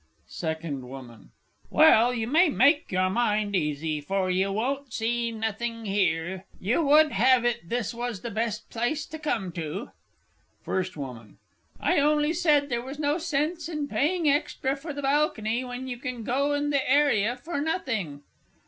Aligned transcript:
SECOND 0.25 0.89
WOMAN. 0.89 1.29
Well, 1.69 2.11
you 2.11 2.25
may 2.25 2.49
make 2.49 2.91
your 2.91 3.11
mind 3.11 3.55
easy 3.55 4.01
for 4.01 4.31
you 4.31 4.51
won't 4.51 4.91
see 4.91 5.31
nothing 5.31 5.85
here; 5.85 6.47
you 6.59 6.81
would 6.81 7.11
have 7.11 7.45
it 7.45 7.69
this 7.69 7.93
was 7.93 8.21
the 8.21 8.31
best 8.31 8.67
place 8.71 9.05
to 9.05 9.19
come 9.19 9.51
to! 9.51 9.91
FIRST 10.63 10.97
WOMAN. 10.97 11.37
I 11.79 11.99
only 11.99 12.33
said 12.33 12.69
there 12.69 12.81
was 12.81 12.97
no 12.97 13.19
sense 13.19 13.69
in 13.69 13.87
paying 13.87 14.27
extra 14.27 14.75
for 14.75 14.91
the 14.91 15.03
balcony, 15.03 15.63
when 15.63 15.87
you 15.87 15.97
can 15.99 16.23
go 16.23 16.53
in 16.53 16.71
the 16.71 16.89
area 16.89 17.35
for 17.37 17.61
nothing. 17.61 18.23